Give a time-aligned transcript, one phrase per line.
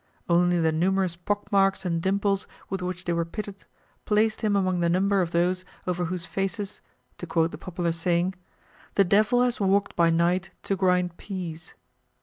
[0.27, 3.65] Only the numerous pockmarks and dimples with which they were pitted
[4.05, 6.81] placed him among the number of those over whose faces,
[7.19, 8.33] to quote the popular saying,
[8.95, 11.75] "The Devil has walked by night to grind peas."